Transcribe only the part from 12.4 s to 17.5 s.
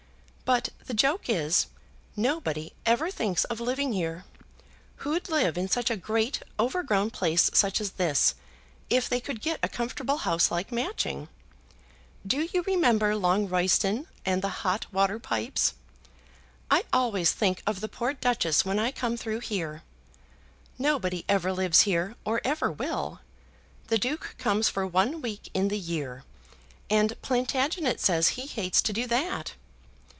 you remember Longroyston and the hot water pipes? I always